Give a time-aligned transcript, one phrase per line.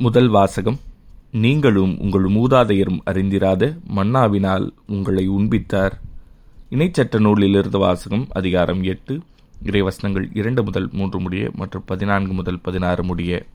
[0.00, 0.76] முதல் வாசகம்
[1.30, 3.62] நீங்களும் உங்கள் மூதாதையரும் அறிந்திராத
[3.96, 6.00] மன்னாவினால் உங்களை உண்பித்தார்.
[6.70, 9.20] இணைச்சட்ட நூலிலிருந்து வாசகம் அதிகாரம் எட்டு
[9.64, 13.46] இறைவசனங்கள் இரண்டு முதல் மூன்று முடிய மற்றும் பதினான்கு முதல் பதினாறு முடிய.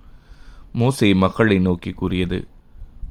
[0.73, 2.47] மோசே மக்களை நோக்கி கூறியது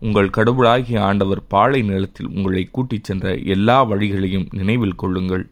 [0.01, 5.47] உங்கள் கடவுளாகிய ஆண்டவர் பாலை நிலத்தில் உங்களை கூட்டிச் சென்ற எல்லா வழிகளையும் நினைவில் கொள்ளுங்கள்.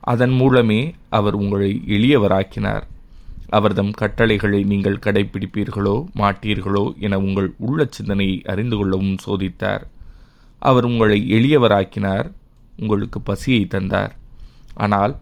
[0.00, 2.86] அதன் மூலமே அவர் உங்களை எளியவராக்கினார்.
[3.48, 9.84] அவர்தம் கட்டளைகளை நீங்கள் கடைபிடிப்பீர்களோ மாட்டீர்களோ என உங்கள் உள்ள சிந்தனையை அறிந்து கொள்ளவும் சோதித்தார்.
[10.58, 12.28] அவர் உங்களை எளியவராக்கினார்
[12.78, 14.12] உங்களுக்கு பசியை தந்தார்.
[14.74, 15.14] ஆனால்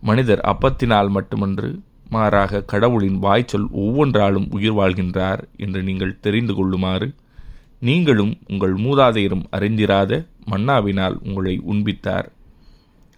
[0.00, 1.68] மனிதர் அப்பத்தினால் மட்டுமன்று
[2.10, 7.08] மாறாக கடவுளின் வாய்ச்சொல் ஒவ்வொன்றாலும் உயிர் வாழ்கின்றார் என்று நீங்கள் தெரிந்து கொள்ளுமாறு
[7.78, 10.12] நீங்களும் உங்கள் மூதாதையரும் அறிந்திராத
[10.50, 12.28] மன்னாவினால் உங்களை உண்பித்தார்.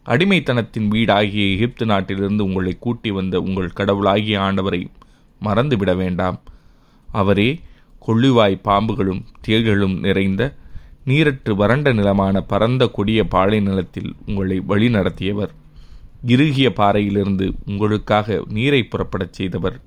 [0.06, 4.86] அடிமைத்தனத்தின் வீடாகிய எகிப்து நாட்டிலிருந்து உங்களை கூட்டி வந்த உங்கள் கடவுளாகிய ஆண்டவரை
[5.44, 6.40] மறந்துவிட வேண்டாம்.
[7.12, 7.60] அவரே
[8.06, 10.54] கொள்ளிவாய் பாம்புகளும் தேள்களும் நிறைந்த
[11.06, 15.52] நீரற்று வறண்ட நிலமான பரந்த கொடிய பாலை நிலத்தில் உங்களை வழி நடத்தியவர்.
[16.26, 19.80] இறுகிய பாறையிலிருந்து உங்களுக்காக நீரை புறப்படச் செய்தவர்.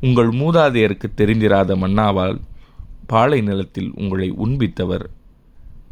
[0.00, 2.40] உங்கள் மூதாதையருக்கு தெரிந்திராத மன்னாவால்
[3.06, 5.06] பாலை நிலத்தில் உங்களை உண்பித்தவர்.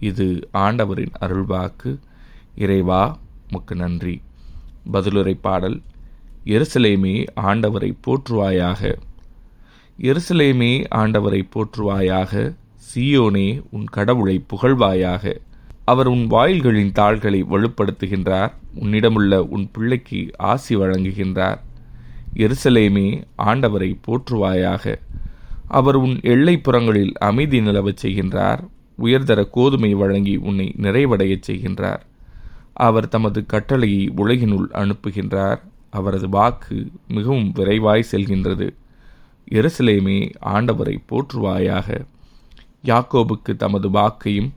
[0.01, 1.99] இது ஆண்டவரின் அருள்வாக்கு.
[2.57, 3.19] இறைவா
[3.51, 4.21] உமக்கு நன்றி.
[4.93, 5.81] பதிலுரை பாடல்
[6.45, 8.97] எருசலேமே ஆண்டவரை போற்றுவாயாக.
[10.01, 12.55] எருசலேமே ஆண்டவரை போற்றுவாயாக
[12.95, 15.37] சியோனே உன் கடவுளை புகழ்வாயாக.
[15.85, 21.59] அவர் உன் வாயில்களின் தாள்களை வலுப்படுத்துகின்றார் உன்னிடமுள்ள உன் பிள்ளைக்கு ஆசி வழங்குகின்றார்.
[22.35, 24.99] எருசலேமே ஆண்டவரை போற்றுவாயாக.
[25.69, 28.61] அவர் உன் எல்லைப்புறங்களில் அமைதி நிலவச் செய்கின்றார்
[28.99, 32.01] உயர்தர கோதுமை வழங்கி உன்னை நிறைவடையச் செய்கின்றார்.
[32.81, 35.61] அவர் தமது கட்டளையை உலகினுள் அனுப்புகின்றார்.
[35.91, 36.77] அவரது வாக்கு
[37.09, 38.67] மிகவும் விரைவாய் செல்கின்றது.
[39.51, 42.05] எருசலேமே ஆண்டவரை போற்றுவாயாக.
[42.85, 44.51] யாக்கோபுக்கு தமது வாக்கையும்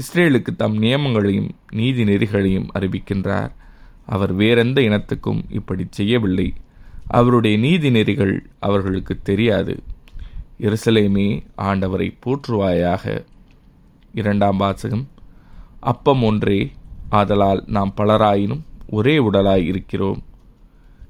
[0.00, 3.52] இஸ்ரேலுக்கு தம் நியமங்களையும் நீதி நெறிகளையும் அறிவிக்கின்றார்.
[4.06, 6.48] அவர் வேறெந்த இனத்துக்கும் இப்படி செய்யவில்லை.
[7.06, 9.82] அவருடைய நீதி நெறிகள் அவர்களுக்கு தெரியாது.
[10.60, 11.28] எருசலேமே
[11.58, 13.24] ஆண்டவரை போற்றுவாயாக.
[14.14, 15.08] இரண்டாம் வாசகம்.
[15.80, 16.60] அப்பம் ஒன்றே
[17.10, 20.22] ஆதலால் நாம் பலராயினும் ஒரே உடலாய் இருக்கிறோம்.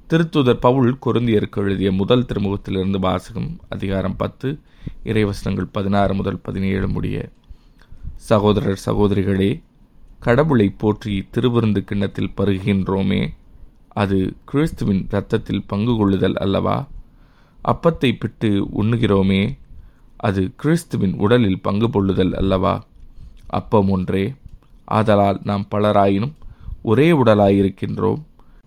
[0.09, 4.59] திருத்துதர் பவுல் கொருந்தியருக்கு எழுதிய முதல் திருமுகத்திலிருந்து வாசகம் அதிகாரம் பத்து
[5.03, 7.29] இறைவசனங்கள் பதினாறு முதல் பதினேழு முடிய
[8.15, 9.61] சகோதரர் சகோதரிகளே
[10.19, 13.29] கடவுளை போற்றி திருவிருந்து கிண்ணத்தில் பருகின்றோமே
[13.89, 16.87] அது கிறிஸ்துவின் இரத்தத்தில் பங்கு கொள்ளுதல் அல்லவா?
[17.65, 19.57] அப்பத்தை பிட்டு உண்ணுகிறோமே.
[20.17, 22.85] அது கிறிஸ்துவின் உடலில் பங்கு கொள்ளுதல் அல்லவா?
[23.47, 24.33] அப்பம் ஒன்றே.
[24.91, 26.33] ஆதலால் நாம் பலராயினும்
[26.81, 28.21] ஒரே உடலாயிருக்கின்றோம்.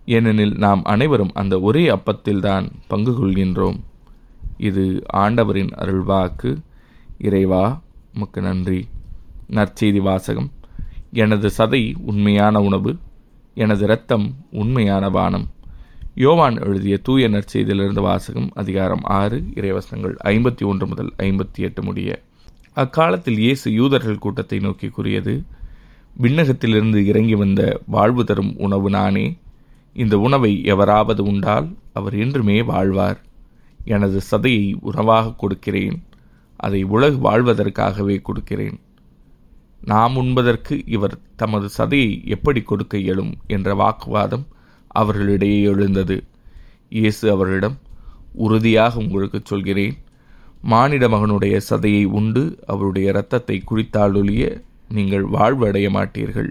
[0.06, 3.81] ஏனெனில் நாம் அனைவரும் அந்த ஒரே அப்பத்தில்தான் பங்கு கொள்கின்றோம்.
[4.56, 6.56] இது ஆண்டவரின் அருள்வாக்கு.
[7.19, 7.80] இறைவா
[8.14, 8.88] உமக்கு நன்றி.
[9.50, 10.50] நற்செய்தி வாசகம்.
[11.12, 12.97] எனது சதை உண்மையான உணவு
[13.54, 15.48] எனது இரத்தம் உண்மையான வானம்.
[16.14, 22.22] யோவான் எழுதிய தூய நற்செய்தியிலிருந்து வாசகம் அதிகாரம் ஆறு இறைவசனங்கள் ஐம்பத்தி ஒன்று முதல் ஐம்பத்தி எட்டு முடிய.
[22.72, 25.44] அக்காலத்தில் இயேசு யூதர்கள் கூட்டத்தை நோக்கி கூறியது
[26.19, 29.38] விண்ணகத்திலிருந்து இறங்கி வந்த வாழ்வு தரும் உணவு நானே.
[29.93, 33.21] இந்த உணவை எவராவது உண்டால் அவர் என்றுமே வாழ்வார்.
[33.84, 36.03] எனது சதையை உணவாக கொடுக்கிறேன்.
[36.56, 38.81] அதை உலகு வாழ்வதற்காகவே கொடுக்கிறேன்.
[39.84, 44.47] நாம் உண்பதற்கு இவர் தமது சதையை எப்படி கொடுக்க இயலும் என்ற வாக்குவாதம்
[44.87, 46.25] அவர்களிடையே எழுந்தது.
[46.88, 47.78] இயேசு அவர்களிடம்
[48.32, 49.97] உறுதியாக உங்களுக்கு சொல்கிறேன்.
[50.62, 56.48] மானிட மகனுடைய சதையை உண்டு அவருடைய இரத்தத்தை குடித்தாலொழிய நீங்கள் வாழ்வு அடைய மாட்டீர்கள்.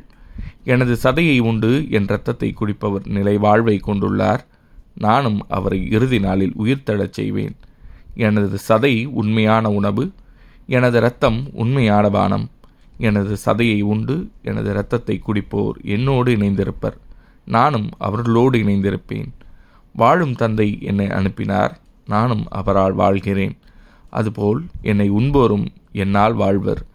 [0.63, 4.39] எனது சதையை உண்டு என் இரத்தத்தை குடிப்பவர் நிலை வாழ்வை கொண்டுள்ளார்.
[4.95, 7.55] நானும் அவரை இறுதி நாளில் உயிர்த்தெழச் செய்வேன்.
[8.15, 10.11] எனது சதை உண்மையான உணவு
[10.67, 12.49] எனது இரத்தம் உண்மையான பானம்.
[12.97, 16.97] எனது சதையை உண்டு எனது இரத்தத்தை குடிப்போர் என்னோடு இணைந்திருப்பர்.
[17.45, 19.29] நானும் அவர்களோடு இணைந்திருப்பேன்.
[19.93, 21.79] வாழும் தந்தை என்னை அனுப்பினார்.
[22.07, 23.57] நானும் அவரால் வாழ்கிறேன்.
[24.09, 26.85] அதுபோல் என்னை உண்போரும் என்னால் வாழ்வர்.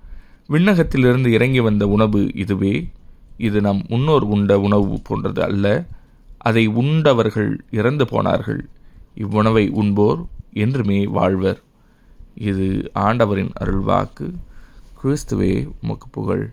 [0.48, 2.88] விண்ணகத்திலிருந்து இறங்கி வந்த உணவு இதுவே.
[3.36, 5.84] இது நம் முன்னோர் உண்ட உணவு போன்றது அல்ல.
[6.38, 8.68] அதை உண்டவர்கள் இறந்து போனார்கள்.
[9.16, 11.60] இவ்வுணவை உண்போர் என்றுமே வாழ்வர்.
[12.34, 14.34] இது ஆண்டவரின் அருள்வாக்கு.
[15.02, 16.52] கிறிஸ்துவே உமக்கு புகழ்.